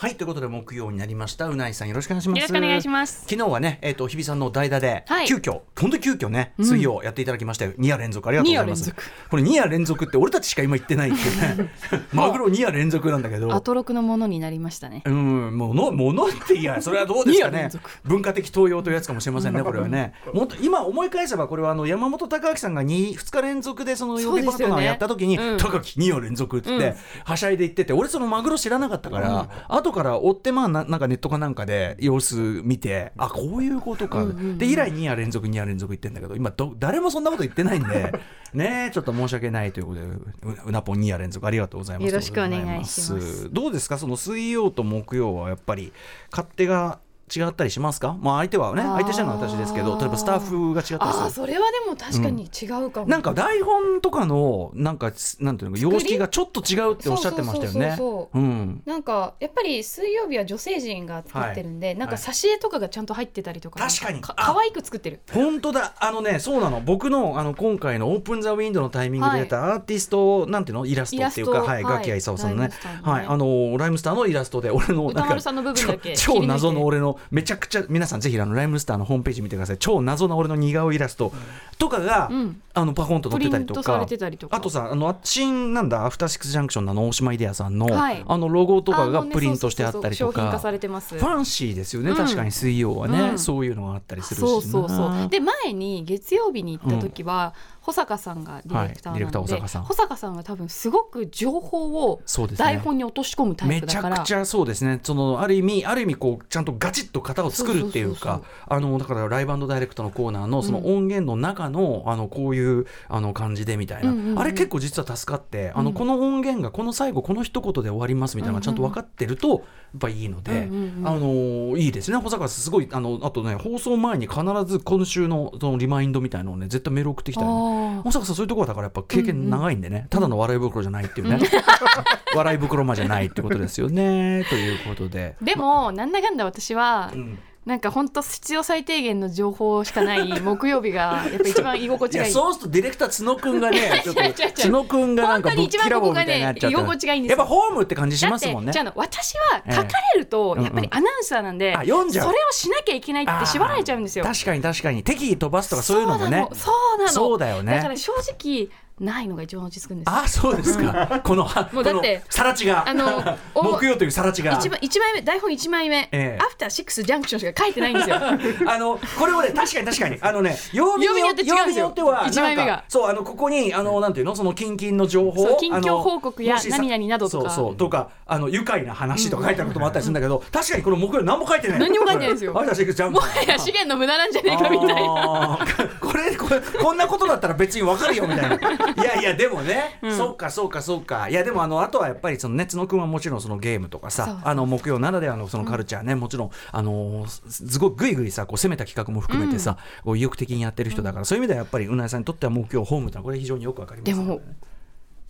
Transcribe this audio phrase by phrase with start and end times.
[0.00, 1.48] はいということで木曜になりました。
[1.48, 2.38] うないさんよろしくお願いします。
[2.38, 3.22] よろしくお願いします。
[3.28, 5.26] 昨日はねえっ、と日比さんの代打で、はい。
[5.26, 6.64] 急遽本当に急遽ねうん。
[6.66, 8.94] 水曜やっていただきましたよ、2夜連続ありがとうございます。
[9.28, 11.72] これ2夜連続って俺たちしか今言ってないっていうね。
[12.14, 13.52] マグロ2夜連続なんだけど。
[13.52, 15.02] アトロクのものになりましたね。
[15.04, 17.68] うん、もの、ものっていや、それはどうですかね。
[18.06, 20.12] 文化的東洋というやつかもしれませんね、これはね。
[20.32, 25.58] もっと今思い返せば、これはあの山本隆明さんが 2, 2日連続でその曜日パートナーをやった時に、ねうん。
[25.58, 26.96] 高木2夜連続って言って、うん。
[27.24, 29.48] はしゃいで言ってて、俺そのマグロ知らなかったから、
[29.88, 34.22] 後から追ってまあななんかネットかなんかで様子見て、あこういうことか。
[34.22, 34.58] うんうんうん。
[34.58, 38.12] で以来2夜連続2夜連続言ってんだけど、今ど誰もそんなこと言ってないんで、
[38.54, 40.18] ねちょっと申し訳ないということで、う
[40.66, 41.46] うなぽん2夜連続。
[41.46, 42.06] ありがとうございます。
[42.08, 43.52] よろしくお願いします。
[43.52, 43.98] どうですか？
[43.98, 45.92] その水曜と木曜はやっぱり
[46.30, 46.98] 勝手が
[47.34, 48.16] 違ったりしますか？
[48.20, 51.30] まあ相手はね相手してるのは私ですけど例えばスタッフが違ったりする。
[51.30, 58.82] それはでも確かに違うかも、なんか台本とかのなんかなんていうの様式がちょっと違うっておっしゃってましたよね。
[58.86, 64.20] なんかやっぱり水曜日は女性陣が作ってるんで、なんか挿絵とかがちゃんと入ってたりとか確かに。
[64.20, 65.20] かあ可愛く作ってる。
[65.32, 65.94] 本当だ。
[66.00, 66.80] あのねそうなの。
[66.80, 70.86] 僕のあの今回のオープンザウィンドウのタイミングで出たアーティスト、なんていうの？
[70.86, 71.82] イラストっていうかはいはい。
[71.98, 72.68] ガキヤイサオさんのね。
[72.68, 72.74] ね。
[73.02, 73.26] はい。
[73.26, 79.78] あのライムスターのイラストで俺の歌丸さんの部分だけ超超謎の俺のめちゃくちゃ皆さんぜひあのライムスターのホームページ見てください。
[79.78, 81.32] 超謎な俺の似顔絵イラスト。
[81.78, 82.60] とかが、うん。
[82.74, 83.80] あのパコンと載ってたりとか。
[83.80, 84.56] プリントされてたりとか。
[84.56, 88.24] あとさあの新なんだアフターシックスジャンクションの大島イデアさんの、はい。
[88.26, 90.10] あのロゴとかがプリントしてあったりとか。
[90.10, 91.18] そうそうそう商品化されてます。
[91.18, 92.16] ファンシーですよね、うん。
[92.16, 93.38] 確かに水曜はね、うん。
[93.38, 95.28] そういうのがあったりするしそうそうそなう。
[95.28, 97.54] で前に月曜日に行った時は、
[97.88, 99.82] 保坂さんがディレクターなので、保坂さん。
[99.84, 102.20] 保坂さんは多分すごく情報を
[102.54, 104.16] 台本に落とし込むタイめプだから。
[104.16, 105.00] ちゃくちゃそうですね。
[105.02, 114.38] そのある意味ある意味こうちゃんとガチッと型を作るっていうかあのだからライブダイレクトのコーナーのその音源の中の,、あのこういうあの感じでみたいな、うんうんうん。
[114.38, 115.94] あれ結構実は助かってあのうん。
[115.94, 119.60] この音源がこの最後この一言で終わりますみたいなちゃんと分かってるとやっ
[119.98, 121.08] ぱいいので、うんうんうん。
[121.08, 122.18] あのいいですね。
[122.18, 127.77] 保坂さんすごいあのあとね放送前に必ず今週のそのリマインドみたいのをね絶対メール送ってきたよね。
[127.98, 131.38] あ保坂さんそういうところだからやっぱ経験長いんでね、ただの笑い袋じゃないっていうね。
[132.34, 134.44] 笑い袋間じゃないってことですよね。
[134.48, 135.36] ということで。
[135.42, 142.32] ーでもなんだかんだ私はうんなんか本当必要最低限の情報しかない 木曜日がやっぱ一番居心地がいい。
[142.32, 144.02] そう するとディレクター角くんがね
[144.62, 146.78] 角くんがなんかぶっきらぼうみたいになっちゃった。
[146.78, 148.72] 居心地がいいんですやっよぱホームって感じしますもんね。
[148.72, 152.26] てじゃあ私は書かれるとええやっぱりアナウンサーなんで、あ読んじゃう。
[152.26, 154.24] それをしなきゃいけないって縛られちゃうんですよ。
[154.24, 155.02] 確かに確かに。
[155.02, 156.48] 適宜飛ばすとかそういうのもね。
[156.54, 157.10] そうなの。
[157.10, 157.76] そうだよね。
[157.76, 158.70] だから正直
[159.00, 160.08] ないのが一番落ち着くんです。
[160.08, 161.20] よあそうですか。
[161.24, 162.88] この はもうだってさら地が。
[162.88, 163.22] あの
[163.54, 164.52] お木曜というさら地が。
[164.58, 166.38] 一番一枚目台本一枚目、ええ。
[166.40, 168.16] アフターシックスジャンクションしか書いてないんですよ。
[168.66, 170.18] あのこれをね確かに確かに。
[170.20, 172.84] あのね曜日によって曜日によっては一枚目が。
[172.88, 174.34] そうあのここにあのなんていうの？
[174.34, 175.56] その近々の情報？
[175.56, 177.50] 近況報告や何々などとか。
[177.50, 177.76] そうそう。
[177.76, 181.78] とかあの愉快な話とか書いてあることもあったりするんだけど、確かにこの木曜何も書いてない。
[181.78, 182.58] 何にも書いてないですよ。
[182.58, 185.58] あれだシックスジャンプもはや資源の無駄なんじゃねえかみたいな。
[186.00, 191.28] これこれこんなことだったら別にわかるよみたいないやいやでもね、そうかそうかそうか。
[191.28, 204.24] いやでもあのあとはやっぱりそのね角くんはもちろんそのゲームとかさあの木曜ならではのそのカルチャーね、もちろんあのーすすごいぐいぐいさこう攻めた企画も含めてさ、こう意欲的にやってる人だから、そういう意味ではやっぱりうなえさんにとっては木曜ホームってのはこれ非常によくわかりますよね。
[204.24, 204.40] でも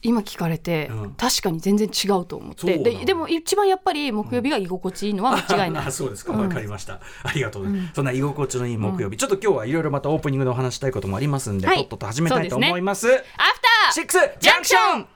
[0.00, 1.10] 今聞かれて、うん。
[1.14, 2.78] 確かに全然違うと思って。
[2.78, 5.86] ででも一番やっぱり木曜日が居心地いいのは間違いない。
[5.86, 6.40] あ そうですか、うん。
[6.40, 7.00] わかりました。
[7.24, 7.94] ありがとうございます。
[7.94, 11.78] そんな居心地のいい木曜日、ちょっと今日はいろいろまたオープニングでお話したいこともありますんで、はい。
[11.78, 13.08] とっとと始めたいと思います。
[13.08, 15.06] アフターシックスジャンクション。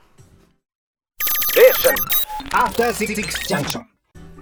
[2.51, 3.15] After Six
[3.47, 3.92] Junction.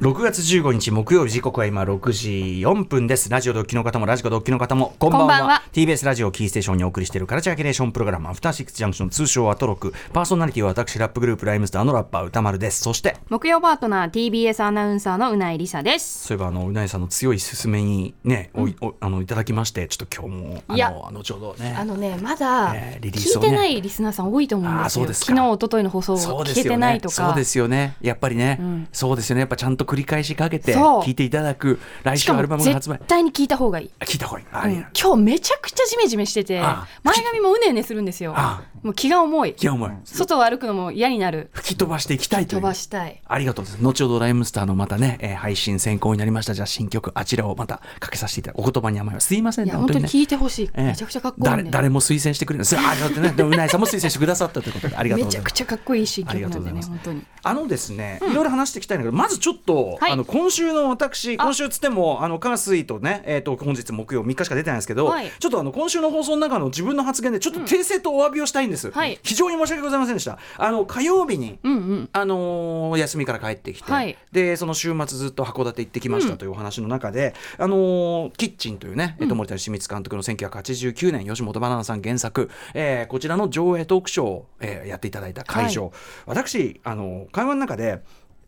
[0.00, 2.31] 6月15日木曜日時刻は今6時
[2.65, 3.28] 4分です。
[3.28, 5.27] ラジオドッキの方もラジコドッキの方もこんばんは。
[5.27, 5.62] こんばんは。
[5.75, 9.93] TBS ラジオキーステーションにお送りしているカルチャーキュレーションプログラムアフターシックスジャンクション通称アトロク。
[10.15, 12.81] パーソナリティは私ラップグループライムスターのラッパー歌丸です。
[12.81, 16.28] そして木曜パートナー TBS アナウンサーのうないりさです。
[16.28, 20.93] そういえばあのうなえさんの強い勧めにね、おいおあのいただきましてちょっと今日もあいや。
[20.93, 21.77] の後ほどね。
[21.78, 23.11] あのねまだえーね。
[23.12, 25.03] 聞いてないリスナーさん多いと思うんですよ。
[25.03, 25.37] あーそうですか。
[25.37, 27.14] 昨日一昨日の放送を聞けてないとか。
[27.14, 27.96] そうですよね。
[28.00, 28.88] やっぱりね、うん。
[28.93, 29.41] そうですよね。
[29.41, 32.92] やっぱちゃんと繰り返しかけて聞いていただく来週アルバムが発売。
[32.98, 33.90] 絶対に聞いた方がいい。
[33.98, 34.46] あ聞いた方がいい。
[34.52, 34.72] あうん。
[34.72, 38.32] 今日めちゃくちゃジメジメしててあ前髪もうねうねするんですよ。
[38.37, 43.85] あもう気が重いいやお前外を歩くのも嫌になる吹き飛ばしていきたいと飛ばしたいありがとうございます。
[43.85, 46.55] 後ほどライムスターのまたね、えー配信先行になりました。
[46.55, 48.61] じゃあ新曲、あちらをまたかけさせていただく。
[48.61, 49.29] お言葉に甘います。
[49.29, 50.09] すいませんね、本当にね。
[50.09, 52.67] 聞いてほしい、ええめちゃくちゃかっこいいんで誰誰も推薦してくれない。
[52.67, 53.31] それありがとうね。
[53.31, 55.53] でもうないさんも推薦してくださったということで、ありがとうございます。
[55.53, 69.19] めちゃくちゃかっこいい新曲なんでね本当にあのですね、いろいろ話していきたいんだけど、まずちょっと、はいあの今週の私、あ今週つっても、あの火水とね、えっ、と本日木曜3日しか出てないんですけど、はいちょっとあの今週の放送の中の自分の発言でちょっと訂正とお詫びをしたいんです、はい。
[69.22, 70.38] 非常に申し訳ございませんでした。
[70.56, 72.08] あの火曜日にうんうん。
[72.12, 74.17] あのー休みから帰ってきて、はい。
[74.32, 85.93] でその週末ずっと函館行ってきましたというお話の中で、あのーキッチンというね、えっと森田清光監督の1989年吉本ばなナさん原作、えーこちらの上映トークショーを、えーやっていただいた会場、
[86.26, 88.02] 私あの会話の中で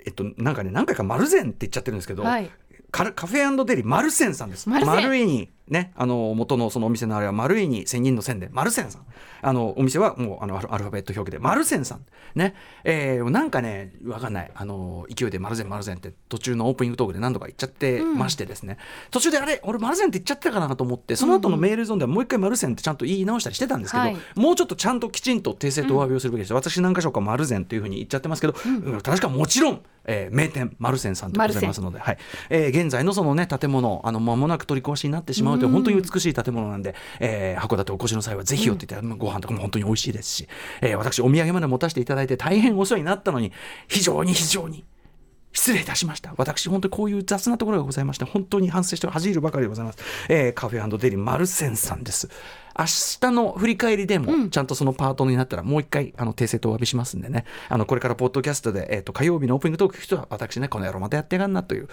[0.04, 2.50] えっとなんかね何回か「丸善」って言っちゃってるんですけど、はい。
[2.90, 4.69] カカフェデリマルセンさんです。
[4.69, 9.02] 丸いにねあの元のそのお店のあれは丸いに千人の線でマルセンさん。
[9.44, 12.04] あのお店はもうあのアルファベット表記でマルセンさん。
[12.34, 12.54] ね、
[12.84, 14.50] えーなんかねわかんない。
[14.54, 18.78] あの勢いでマルセンマルセンって途中のオープニングトークで何度か言っちゃってましてですね、
[19.10, 24.16] 途中であれ俺マルセンって言っちゃったかなと思ってその後のメールゾーンではもう一回マルセンってちゃんと言い直したりしてたんですけど、はい。
[24.36, 29.00] もうちょっとちゃんときちんと訂正とお詫びをするべきです、私何箇所かマルゼンというふうに言っちゃってますけど、うん。
[29.00, 32.18] 確かもちろん、えー名店マルセンさんでございますので、はい。
[32.50, 40.49] えー現在のそのね建物あの間もなく取り壊しになってしまう本当に美しい建物なんで、えー函館お越しの際はぜひ寄っていただいて、ご飯とかも本当に美味しいですし、
[40.81, 43.52] えー私お土産まで持たせていただいて大変お世話になったのに
[43.88, 44.84] 非常に非常に
[45.52, 46.34] 失礼いたしました。
[46.38, 49.99] 私、本当にこういう雑なところがございまして、本当に反省して恥じるばかりでございます。
[50.28, 52.28] えーカフェデリマルセンさんです。
[52.78, 52.87] 明
[53.20, 57.44] 日の振り返りでも、ちゃんとそのパートになったら、もう一回、あの、訂正とお詫びしますんでね。
[57.69, 61.88] あの、これからポッドキャストで、えっ、と、火曜日のオープニングトーク聞く人は、私ね、この野郎またやってやがんなという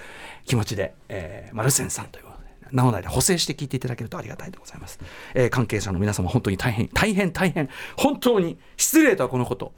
[0.46, 2.29] 気持ちで、えーマルセンさんという。
[2.72, 5.00] なので補正して聞いていただけるとありがたいでございます。
[5.34, 9.72] えー関係者の皆様、本当に大変、大変、大変、本当に失礼とはこのこと。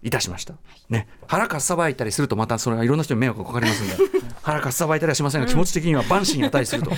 [0.00, 0.54] いたしました。
[0.88, 4.18] ね、腹かっさばいたりするとまたそれはいろんな人に迷惑がかかりますんで。
[4.42, 6.92] 腹かっさばいたりはしませんが気持ち的には万死に値すると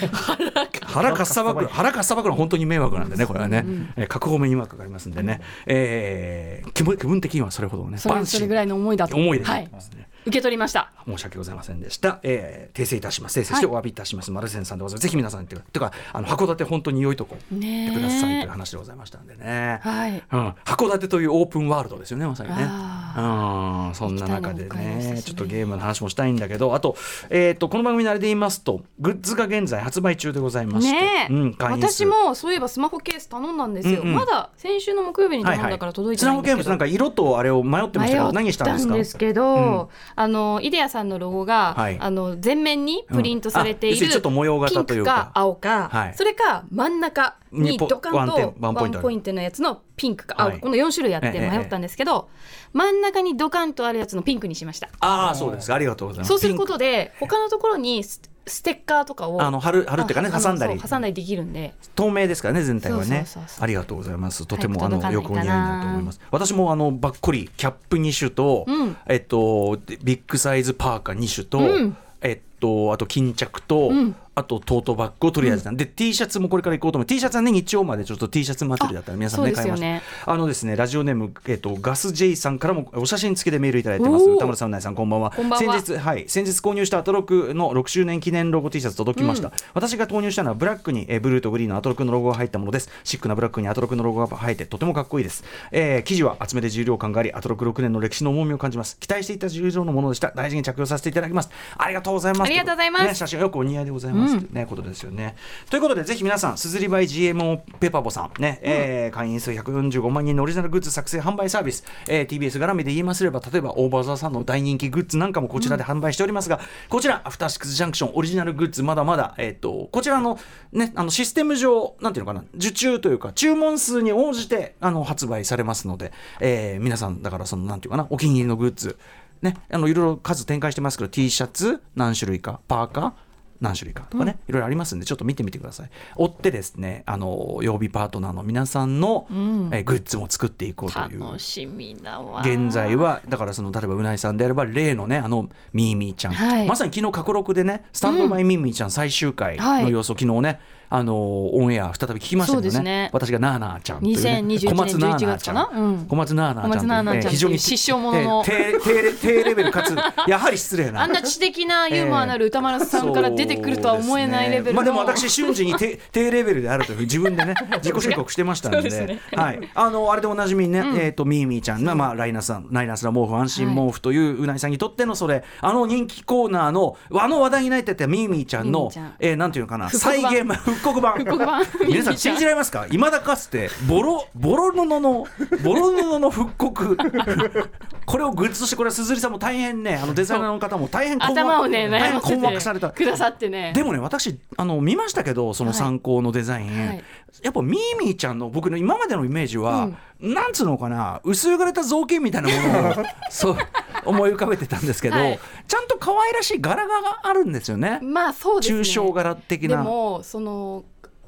[0.84, 3.64] 腹かっさばく腹かっさばくのは本当に迷惑なんでねこれはね、
[3.96, 8.36] えー各方面に迷惑がかかりますんでね、えー気分的にはそれほどねそれ万死。
[8.36, 9.16] それぐらいの思いだと。
[9.16, 10.92] 思いではいございますね受け取りました。
[11.06, 12.20] 申し訳ございませんでした。
[12.22, 13.38] えー訂正いたします。
[13.38, 14.30] 訂正してお詫びいたします。
[14.30, 15.02] マルセンさんでございます。
[15.02, 15.58] ぜひ皆さんってい。
[15.58, 19.80] うか、あの函館本当に良いとこ行ってくださいという話でございましたんでね。
[19.82, 20.12] はい。
[20.12, 22.56] うん、函館というオープンワールドですよね、まさにね。
[22.58, 25.22] あうん、そんな中でねね。
[25.22, 26.96] ちょっとゲームの話もしたいんだけど、あと、
[27.30, 34.08] えっ、と、この番組のあれで言いますと、グッズが現在発売中でございまして、ねえ、うん、私もそういえばスマホケース頼んだんですよ、うん。
[34.08, 41.98] うんまだ先週の木曜日に頼んだから届いてスマホないんですけど、ゲームなんか色とあれを迷ってましたけど、何したんですか迷ったんですけど、あのイデアさんのロゴが、はい。
[42.00, 45.12] あの全面にプリントされているる、にちょっと模様型というか。
[45.14, 46.14] ピンクか青か、はい。
[46.14, 50.60] それか真ん中にドカンとワンポイントのやつのピンクか青か、はい。
[50.60, 52.28] この4種類あってええ迷ったんですけど、
[52.72, 54.88] 真ん中にドカンとあるやつのピンクにしました。
[55.00, 55.68] ああ、そうです。
[55.68, 55.74] か。
[55.74, 56.28] ありがとうございます。
[56.28, 58.04] そうすることで他のところに
[58.46, 60.78] スステッカーとかをあの貼る貼るっていうかねあ挟んだり。
[60.78, 61.74] 挟んだりできるんで。
[61.94, 63.24] 透明ですからね全体はね。
[63.58, 64.46] ありがとうございます。
[64.46, 66.20] とてもあのよくお似合いになると思います。
[66.30, 68.96] 私もあのばっこりキャップ2種と、うん。
[69.08, 71.96] えっとでビッグサイズパーカー2種と、うん。
[72.20, 72.49] えっと
[72.92, 74.16] あと巾着と、うん。
[74.32, 75.72] あとトートバッグをとりあえずな。
[75.72, 75.76] ん。
[75.76, 77.06] で、T シャツもこれから行こうと思う。
[77.06, 80.32] T シャツはね日曜までちょっと T シャツ祭りだったら皆さんね買いました。
[80.32, 84.24] あのですねラジオネーム、えっと、ガス J さんからもお写真付きでメールいただいてます。
[84.24, 84.38] おー。
[84.38, 85.30] 田村さんうないさんこんばんは。
[85.30, 85.80] こんばんは。
[85.80, 86.24] 先日はい。
[86.28, 92.88] 先日購入したアトロクの6周年記念ロゴ T シャツ届きました、私が購入したのはブラックに、えーブルーとグリーンのアトロクのロゴが入ったものです。
[93.04, 98.96] シックなブラックにアトロクのロゴが入ってとてもかっこいいです、えー生地は厚めで重量感がありアトロク6年の歴史の重みを感じます。
[98.98, 100.32] 期待していた重量のものでした。
[100.34, 101.50] 大事に着用させていただきます。
[101.76, 102.48] ありがとうございます。
[102.48, 103.04] ありがとうございます。
[103.06, 105.36] ね、写真よくお似合いでございます、ねことですよね。
[105.70, 120.38] ということでぜひ皆さんすずりバイ GMO ペパボさんね、えー会員数145万人のオリジナルグッズ作成販売サービス、えー TBS 絡みで言いますれば例えば OVER THE SUN の大人気グッズなんかもこちらで販売しておりますが、こちらアフターシックスジャンクションオリジナルグッズまだまだ、えー、とこちらの,、
[120.72, 128.98] ね、あのシステム上なんていうのかな受注というか注文数に応じてあの発売されますので、えー皆さんだからそのなんていうかなお気に入りのグッズ
[129.42, 133.12] ね、あのいろいろ数展開してますけど T シャツ何種類かパーカー
[133.60, 135.90] 何種類かとかね、いろいろありますんでちょっと見てみてください。
[136.16, 139.26] 追ってですねあの曜日パートナーの皆さんの、
[139.70, 141.20] えグッズも作っていこうという。
[141.20, 142.40] 楽しみだわ。
[142.40, 146.66] 現在はだからその例えばうないさんであれば例のねあのミーミーちゃん、はい。
[146.66, 150.60] まさに昨日過去録でねスタンドバイミーミーちゃん最終回の様子を昨日ね、
[150.92, 152.82] あのオンエア再び聞きましたけどね。
[152.82, 153.10] ね。
[153.12, 155.70] 私がナーナーちゃんという、ね、2021小松ナーナー11月かな？
[155.72, 156.06] うん。
[156.08, 158.44] 小松ナーナーちゃんう小松ナーナーちゃん非常に失笑者の。
[158.44, 159.94] えー低低低レベルかつ
[160.28, 161.02] やはり失礼な。
[161.02, 169.18] あんな知的なユーモアなる歌丸さんから出てくるとは思えないレベルの、まあでも私瞬時に低低レベルであるというふうに自分でね 自己申告してましたんで。
[169.36, 169.60] はい。
[169.74, 175.44] あのあれでおなじみにね、えっ、とミーミーちゃんがまあライナスさんライナスラ毛布安心毛布といううないさんにとってのそれ。
[175.60, 179.14] あの人気コーナーのあの話題になってたミーミーちゃんのミーミーちゃん。
[179.20, 180.44] えーなんていうのかな再現
[180.82, 181.14] 刻版。
[181.14, 181.62] 復刻版。
[181.88, 182.86] 皆さん信じられますか？
[182.90, 186.96] いまだかつてボロボロ布のボロ布の復刻。
[188.06, 190.00] これをグッズとしてこれは鈴木さんも大変ね。
[190.02, 192.90] あのデザイナーの方も大変困惑頭をね大変困惑された。
[192.90, 193.72] てくださってね。
[193.74, 197.04] でもね私あの見ましたけどその参考のデザイン、はい
[197.42, 203.56] やっぱミーミーちゃんの僕の今までのイメージは、なんつうのかな薄汚れた造形みたいなものを そう
[204.04, 205.40] 思い浮かべてたんですけど、はい。
[205.66, 208.00] ちゃんと可愛らしい柄があるんですよね。
[208.02, 208.80] まあそうですね。
[208.80, 210.84] 抽象柄的でなもその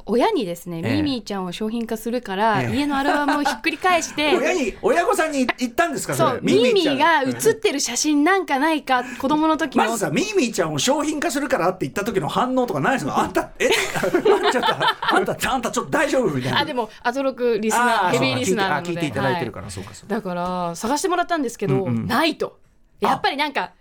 [0.06, 0.96] 親にですね、ええ。
[0.96, 2.76] ミミィちゃんを商品化するから、ええ。
[2.76, 6.96] 家のアルバムをひっくり返して 親に親御さんに言ったんですかそうミミちゃん。
[6.96, 13.18] ィが写ってる写真なんかないか子供の時の、まずさミーミーちゃんを商品化するからって言った時の反応とかないですか？
[13.18, 13.68] あんたえ？
[14.02, 14.68] あんちょっと
[15.14, 16.60] あんたあんたちょっと大丈夫みたいな。
[16.60, 18.90] あでもアトロクリスナあーヘビーリスナーなので。
[18.90, 22.06] 聞いて聞いただいてるかはら、そうかそうだから探してもらったんですけど、うんうん。
[22.06, 22.58] ないと。
[23.00, 23.72] やっぱりなんか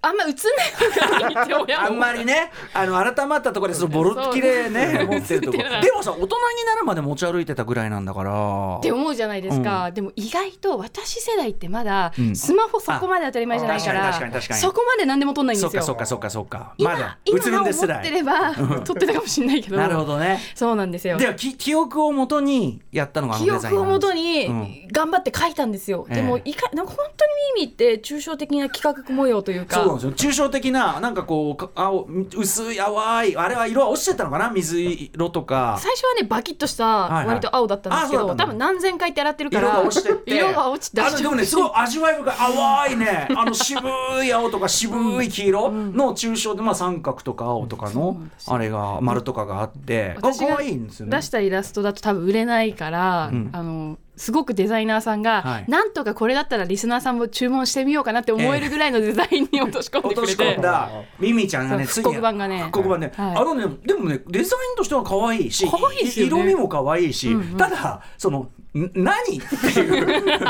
[0.00, 5.58] あんま映んないあんまりねあの改まったところでそのボロッきれね 持ってるとこ。
[5.58, 8.76] でもさ大人になるまで持ち歩いてたぐらいなんだから。
[8.78, 12.36] って思うじゃないですか、でも意外と私世代ってまだうん。
[12.36, 15.80] スマホそこまで当たり前じゃないから、そこまで何でも撮んないんですよ。
[15.80, 16.74] かそっかそっかそっか。
[16.78, 19.76] 今、まだ今映るんですらってれば 撮ってたかもしれないけど。
[19.76, 20.40] なるほどね。
[20.54, 21.16] そうなんですよ。
[21.16, 24.14] ではき記憶をもとにやったのがあの記憶をもとうん。
[24.18, 26.16] に頑張って書いたんですよ、ええ。
[26.16, 30.30] でもいかなんか本当にミミって抽象的な企画模様というかそうなんですよ。
[30.30, 34.50] 抽象的ななんかこうか青薄い淡いあれは色は落ちてたのかな？
[34.50, 35.78] 水色とか。
[35.80, 38.44] 最初はねバキッとしたはい割と青だったんですけど、あそうだったんだ。
[38.44, 40.36] 多分何千回って洗ってるから色が落ちてって。
[40.36, 43.28] 色が落ちてあのでもねすごい味わい深い淡いね。
[43.36, 43.80] あの渋
[44.24, 50.16] い青とか渋い黄色の抽象で、まあ、三角とか青とかのあれが丸とかがあって。
[50.20, 53.50] か私が出したイラストだと多分売れないから、うん。
[53.52, 55.64] あのすごくデザイナーさんが、はい。
[55.68, 60.90] なんとかこれだったらリスナーさんも注文してみようかなって思えるぐらいのデザインに落とし込んで落としくれて込んだ。
[61.18, 62.58] ミミちゃんがねそうついに復刻版がね。
[62.64, 66.32] 復刻版ね、はいあのねでもねデザインとしては可愛いし可愛いですよね。
[66.32, 67.56] 色味も可愛いし、うんうん。
[67.56, 69.38] ただそのん何？
[69.38, 70.40] っていう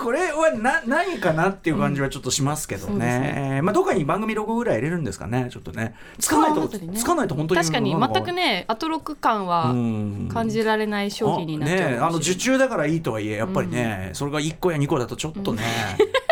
[0.00, 5.48] これはな何かなっていう感じはちょっとしますけどうんそうですね,、まあどっかに番組ロゴぐらい入れるんですかね。
[5.50, 5.94] ちょっとね。
[6.18, 10.28] つかないと、つかないと本当に確かに全くねアトロック感はうん。
[10.32, 15.62] 感じられない商品になっちゃうあねあの受注だからいいとはいえやっぱりね、それが1個や2個だとちょっとね、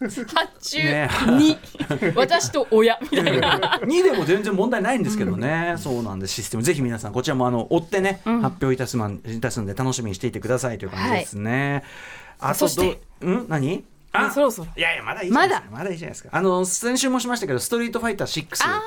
[0.00, 1.10] 発注ね。
[1.38, 1.58] に
[2.14, 3.80] 私と親みたいな。
[3.84, 6.34] 2でも全然問題ないんですけどね、そうなんです。
[6.34, 6.62] システム。
[6.62, 8.40] ぜひ皆さんこちらもあの追ってね、うん。
[8.42, 11.82] 発表いたすまんいたすんで楽しみにしていてくださいという感じですね、
[12.38, 13.46] あとそしてどうん？
[13.48, 13.84] 何？
[14.12, 14.68] あそろそろ。
[14.76, 15.66] いやいやまだいいじゃないですか。
[15.70, 15.90] まだ。
[15.90, 16.28] いいじゃないですか。
[16.32, 18.82] あの先週もしましたけど「ストリートファイター6」あ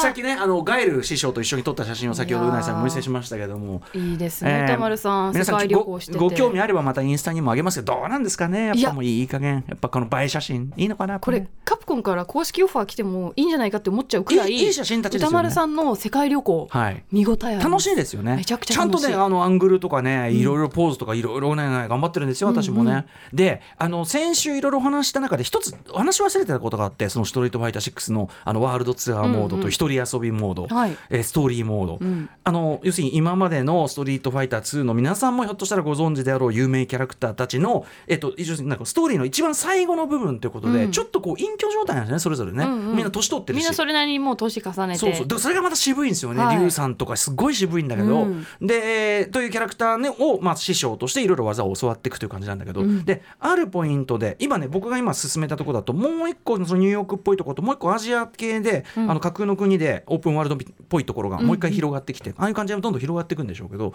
[0.00, 3.82] さっきねあのガエル師匠と一緒に撮った写真を先ほどうなぎさんにお見せしましたけども。
[3.94, 5.32] いいですね、えー歌丸さん。
[5.32, 6.18] 皆世界旅行してて。
[6.18, 8.66] ごご興味あればまたインスタにもあげますけどどうなんですかね？
[8.68, 8.74] や。
[8.74, 9.64] っぱもういい加減。
[9.68, 11.20] やっぱこの映え写真いいのかな？
[11.20, 15.30] これカプコンから公式オファー来てもいいんじゃないかって思っちゃうくらいいい写真たちですよね。
[15.30, 17.04] 歌丸さんの世界旅行、はい。
[17.12, 18.36] 見応え楽しいですよね。
[18.36, 22.48] めちゃくちゃちゃんとねあのアングルとかねいろいろポーズとかいろいろね頑張ってるんですよ。
[22.48, 30.96] 私もね、であの先週いろいろお話した中で一つお話し忘れてたことがあってその「ストリートファイター6」のあのワールドツアーモードと一人遊びモード、はい。
[31.10, 32.28] えーストーリーモード、うん。
[32.44, 40.92] あの要するに今までの「ストリートファイター2」の皆さんもひょっとしたらご存知であろう有名キャラクターたちの、えっと、なんかストーリーの一番最後の部分ということで、うん。
[40.92, 43.62] ちょっとこう隠居状態なんですねそれぞれね、うんうんみんな年取ってるし。
[43.62, 46.56] みんなそれなりにもう年重ねてそうそうでそれがまた渋いんですよね、はい。
[46.56, 48.46] リュウさんとかすごい渋いんだけど、うん。
[48.60, 53.04] でというキャラクター、ね、を、まあ、師匠としていろいろ技を教わっていくという感じなんだけど、うん。
[53.04, 59.10] であるポイントで今ね僕が今進めたところだともう一個そのニューヨークっぽいところともう一個アジア系で、うん。
[59.10, 63.94] あの架空の国でオープンワールドっぽいところがもう一回広がってきて、ああいう感じでどんどん広がっていくんでしょうけど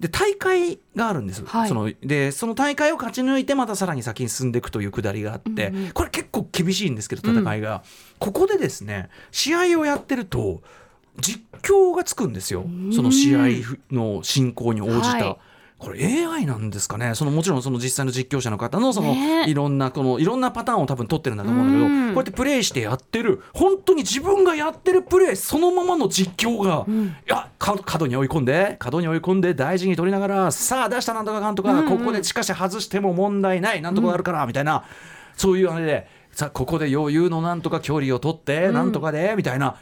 [0.00, 1.68] で大会があるんです、はい。
[1.68, 7.84] そのでその大会を勝ち抜いてまたさらに先に進んでいくというくだりがあって、うんうんこれ結構厳しいんですけど戦いが、
[8.18, 10.62] ここでですね試合をやってると
[11.20, 12.64] 実況がつくんですよ。
[12.94, 13.38] その試合
[13.92, 15.08] の進行に応じた。
[15.08, 15.36] はい
[15.84, 17.14] これ AI なんですかね。
[17.14, 19.48] そのもちろんその実際の実況者の方のそのね。
[19.48, 22.08] いろんなこのいろんなパターンを多分取ってるんだと思うんだけどうん。
[22.08, 31.98] こうやってプレイしてやってる本当に自分がやってるプレイそのままの実況が、いやか角に追い込んで角に追い込んで大事に取りながらさあ出したなんとかかんとか、うんうん。
[31.98, 34.84] ここでしかし外しても問題ないなんとかあるから、みたいな
[35.36, 39.76] そういうあれでさあここで余裕のなんとか距離を取って、なんとかでみたいな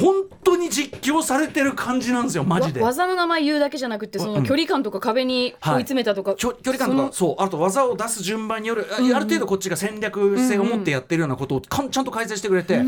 [0.00, 2.80] 本当に実況されてる感じなんですよマジで。
[2.80, 12.84] わ技の名前言うだけじゃなくてその距離感とか壁に追い詰めたとか、きょ距離感とかそうあと技を出す順番による、あある程度こっちが戦略性を持ってやってるようなことをかんちゃんと解説してくれて、こ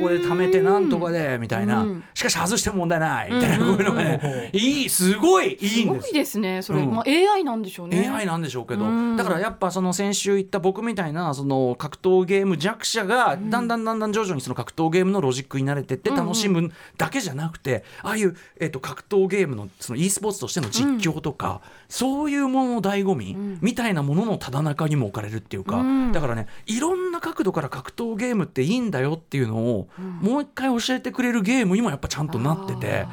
[0.00, 2.04] こで貯めてなんとかでみたいな、うん。
[2.14, 4.04] しかし外しても問題ないみたいなこういうのが。
[4.04, 6.10] ね、いいすごいいいすごんです。
[6.10, 6.94] いですねそれ、うん。
[6.94, 8.08] まあ、AI なんでしょうね。
[8.08, 9.16] AI なんでしょうけど、うん。
[9.16, 26.12] だからやっぱその先週言った僕みたいなその格闘ゲーム弱者がだんだんだんだん徐々にその格闘ゲームのロジックに慣れてって楽しむだけじゃなくて、ああいう、えー、と格闘ゲームのその e スポーツとしての実況とか、そういうものの醍醐味、みたいなもののただ中にも置かれるっていうか、うん。
[26.12, 29.88] だからねいろんな角度から格闘ゲームっていいんだよっていうのを、
[30.20, 33.06] もう一回教えてくれるゲームにもやっぱちゃんとなってて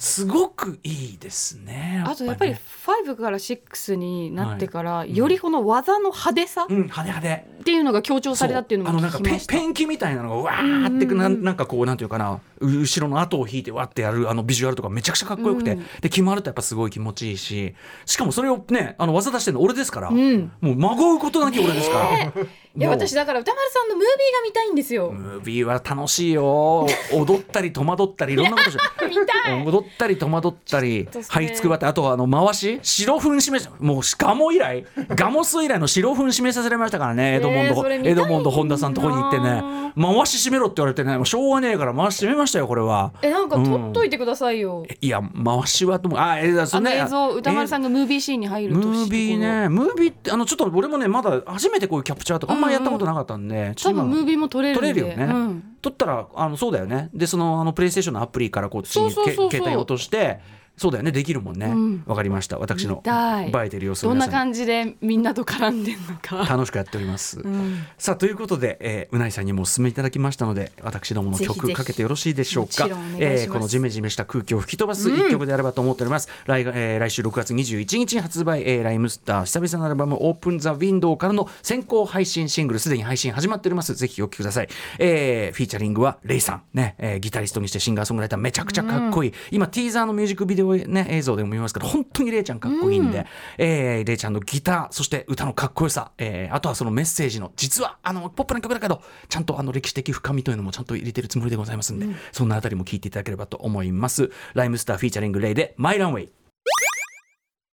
[0.00, 2.02] すごくいいですね。
[2.06, 7.60] あとやっぱりね5から6になってから、よりこの技の派手さうん、派手派手。
[7.60, 12.40] っていうのが強調されたっていうのあのなんかペンキみたいなのがわーってくななんかこうなんていうかな。
[12.49, 15.84] う後ろの後を引いてわってやるあのビジュアルとかめちゃくちゃかっこよくて、うん。
[16.00, 17.74] で決まるとやっぱすごい気持ちいいし
[18.06, 20.52] しかもそれをねあの技出してるの俺ですから、ん。
[20.60, 22.44] もうまごうことなき俺ですから。
[22.76, 25.10] いや私だから歌丸さんのムービーが見たいんですよ。
[25.10, 26.86] ムービーは楽しいよ。
[27.12, 29.64] 踊ったり戸惑ったりいろんなことして見たい。
[29.66, 31.46] 踊ったり戸惑ったりちょっとそれ。
[31.46, 37.36] 這いつくばってあとはあの回し白粉示めもうガモ以来ガモス以来の白粉示めさせられましたからね。
[37.36, 39.62] エドモンド、それ見たいエドモンド本田さんのとこに行ってね。
[39.96, 41.16] 回し締めろって言われてね。
[41.16, 43.12] もうしょうがねえから回し締めましたよこれは。
[43.22, 44.84] えなんか撮っといてくださいよ。
[45.00, 54.76] いや回しはともあえそあのね映像歌丸さんがムービーシーンに入るとムービーねムービーってあのちょっと俺もねまだ初めてこういうキャプチャーとかあんまりやったことなかったんで、ちょっと今多分ムービーも撮れる。
[54.76, 55.64] 撮れるよね、うん。
[55.82, 57.10] 撮ったらあのそうだよね。
[57.14, 59.50] でそのあのプレイステーションのアプリからこっちにそうそうそうそう。
[59.50, 60.40] け携帯を落として
[60.80, 61.12] そうだよね。
[61.12, 61.66] できるもんね。
[62.06, 62.16] わ、ん。
[62.16, 62.56] かりました。
[62.58, 66.46] 私の映えてる様子をどんな感じでみんなと絡んでんのか。
[66.48, 67.84] 楽しくやっております、うん。
[67.98, 72.88] さあということで、えーうないさんにもお勧めいただきましたので私どもの曲かけてよろしいでしょうか。
[73.18, 83.94] えーこのジメジメした空気を吹き飛ばす一曲であればと思っております、来がえー来週6月21日に発売、えーライムスター久々のアルバム「オープン・ザ・ウィンドウ」からの先行配信シングルすでに配信始まっております。
[83.94, 84.68] ぜひお聴きください、
[84.98, 86.62] えーフィーチャリングはレイさん。
[86.72, 93.26] ね、えーギタリストにしてシンガーソングライターめちゃくちゃかっこいい、今ティーザーのミュージックビデオ、ね、映像でも見ますけど本当にレイちゃんかっこいいんで、
[93.58, 102.48] えーレイちゃんのギターそして歌のかっこよさ、えーあとはそのメッセージの実はあのポップな曲だけどちゃんとあの歴史的深みというのもちゃんと入れてるつもりでございますんで、そん。
[102.48, 104.30] なあたりも聞いていただければと思います。
[104.54, 106.32] ライムスター featuring Rei で My Runway。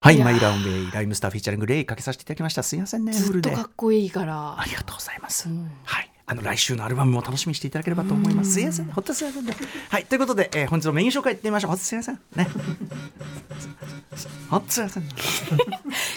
[0.00, 2.62] はい My Runway ライムスター featuring Rei かけさせていただきました。
[2.62, 4.58] すいませんねフずっとかっこいいから。
[4.58, 4.64] あ。
[4.64, 5.48] りがとうございます。
[5.48, 5.70] ん。
[5.84, 6.10] はい。
[6.30, 8.52] あの来週のアルバムも楽しみにしていただければと思います。
[8.52, 8.86] すいません。
[8.86, 9.56] ほっとすいませんね。
[9.88, 10.04] はい。
[10.04, 11.70] ということで、えー本日のメイン紹介いってみましょう。
[11.70, 12.20] ほっとすいません。
[12.36, 12.46] ね。
[14.50, 15.04] ほっとすいません。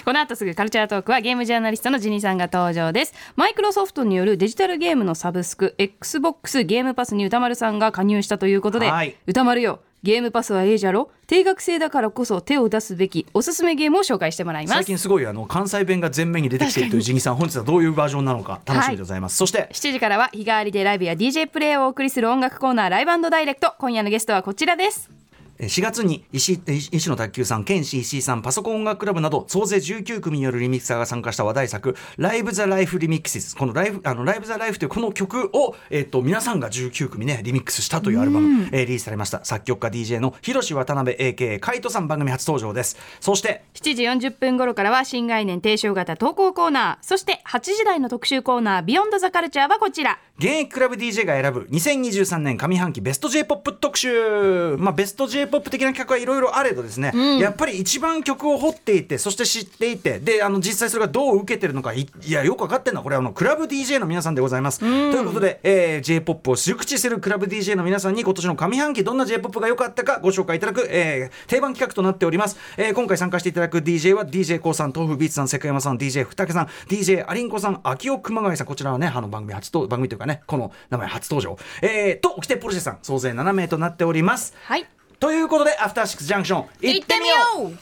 [0.04, 11.10] この後すぐカルチャートークはゲームジャーナリストのジニーさんが登場ですマイクロソフトによるデジタルゲームのサブスク XBOX ゲームパスに歌丸さんが加入したということで、はい歌丸よゲームパスはええじゃろ？
[11.28, 14.74] 定額制だからこそ手を出すべきおすすめゲームを紹介してもらいます。
[14.74, 19.36] 最近すごいあの関西弁が前面に出てきているというジギさん、本日はどういうバージョンなのか楽しみでございます。
[19.36, 19.68] そして。
[19.72, 23.74] 7時からは日替わりでライブや DJ プレイをお送りする音楽コーナーライブダイレクト。
[23.78, 25.08] 今夜のゲストはこちらです。
[25.10, 25.21] えー
[25.62, 39.44] 4月に石えー石野卓球さん、剣士石井さん、パソコン音楽クラブなど総勢19組によるリミクサーが参加した話題作「ライブ・ザ・ライフ・リミックス」このライブあのライブ・ザ・ライフというこの曲を、えー、と皆さんが19組ねリミックスしたというアルバム、えーリリースされました。
[39.44, 42.96] 作曲家 DJ の広志渡辺 AK カイトさん番組初登場です。
[43.20, 47.06] そして7時40分頃からは新概念提唱型投稿コーナー。
[47.06, 64.80] そして8時台の特集コーナービヨンドザカルチャーはこちら現役クラブ DJ が選ぶ2023年上半期ベスト J-POP 特集、まあ、ベスト J-POP 的な企画はいろいろあれどですね、やっぱり一番曲を掘っていてそして知っていてであの実際それがどう受けてるのかいいやよく分かってるのはこれはあのクラブ DJ の皆さんでございます。
[64.80, 77.24] ということで、えー、J-POP を熟知するクラブ DJ の皆さんに今年の上半期どんな J-POP が良かったかご紹介いただく、えー定番企画となっております、えー今回参加していただく DJ は d j k o さん豆腐ビーツさん瀬山さん DJ ふたけさん DJ
[77.28, 84.54] アリンコさん秋尾熊谷さんこちらはねあの番組初登番組というかねこの名前初登場、えー、と起きてポルシェさん総勢7名となっております。
[84.64, 84.86] はい。
[85.18, 87.34] ということでアフターシックスジャンクション行ってみよ
[87.68, 87.72] う。
[87.72, 87.78] う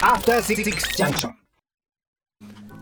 [0.00, 0.64] After Six
[0.96, 1.32] Junction.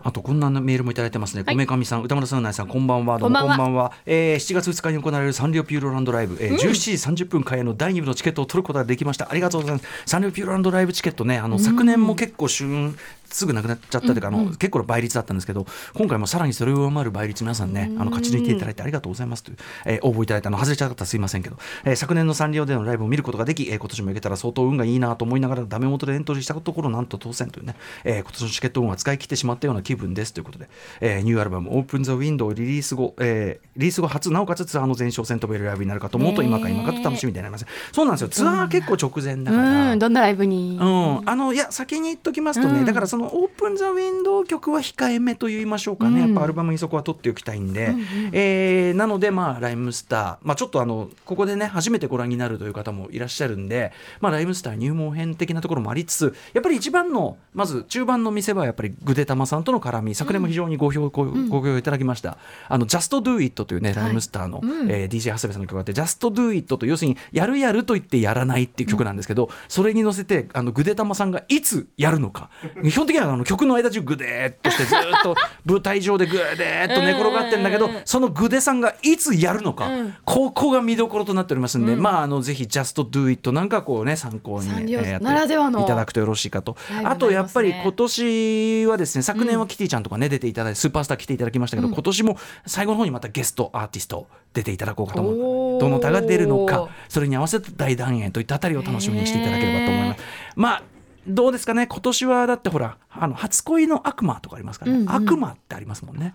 [0.03, 1.43] あとこんなメールもいただいてますね。
[1.45, 1.55] はい。
[1.55, 3.19] こめかみさん、歌丸さん、うないさん、こんばんは。
[3.19, 3.91] どうもこんばんは。
[4.05, 9.29] えー7月2日に行われるサンリオピューロランドライブ、えー17時30分開演の第2部のチケットを取ることができました。
[9.29, 9.87] ありがとうございます。
[10.05, 12.97] サンリオピューロランドライブチケットね、あの昨年も結構旬
[13.29, 30.69] すぐなくなっちゃったというか、あの結構の倍率だったんですけど、今回もさらにそれを上回る倍率皆さんね、あの勝ち抜いていただいてありがとうございますという、えー応募いただいたの外れちゃったらすいませんけど、えー昨年のサンリオでのライブを見ることができ、えー今年も行けたら相当運がいいなと思いながらダメ元でエントリーしたところなんと当選というね、えー今年のチケット運は使い切ってしまったような気分ですということで、
[31.01, 37.65] えーニューアルバム「オープン・ザ・ウィンドウ」リリース後、えーリリース後初なおかつツアーの前哨戦飛べるライブになるかと思うと今か今かと楽しみでなります。
[37.91, 38.29] そうなんですよ。
[38.29, 40.77] ツアー結構直前だから、んどんなライブに？
[40.79, 42.85] うん、あのいや先に言っときますとね、うん。
[42.85, 47.95] だからそそのオープン・ザ・ウィンドウ曲は控えめと言いましょうかね、やっぱアルバムにそこは取っておきたいんで、
[48.31, 60.13] えーなのでまあライムスター、まあ、ちょっとあのここでね初めてご覧になるという方もいらっしゃるんで、まあ、ライムスター入門編的なところもありつつやっぱり一番のまず中盤の見せ場はやっぱりグデタマさんとの絡み。
[60.13, 62.37] 昨年も非常にご評,、ごご評いただきました
[62.69, 72.49] 「あの Just Do It」というねライムスターの、えー DJ 長谷部さんの曲があって「Just Do It」と要するにやるやると言ってやらないっていう曲なんですけど、それに乗せてあのグデタマさんがいつやるのか
[73.07, 79.89] 的にはあの曲の間中グデーっとしてずっと 舞台上でグデーっと寝転がってるんだけどそのグデさんがいつやるのか、
[80.25, 87.03] ここが見どころとなっておりますんで、まああのぜひ「Just Do It」なんかこうね参考に、サンリオやってならではのいただくとよろしいかと、ね。
[87.05, 100.21] あとやっぱり今年はですね昨年はキティちゃんとかね出ていただいてスーパースター来ていただきましたけど、今年も最後の方にまたゲストアーティスト出ていただこうかと思うどの他が出るのかそれに合わせた大団円といったあたりを楽しみにしていただければと思います。
[100.55, 100.83] まあ
[101.27, 101.87] どうですかね？
[101.87, 106.33] 今年はだってほらあの初恋の悪魔とかありますからね、悪魔ってありますもんね。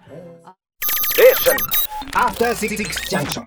[3.11, 3.45] Junction.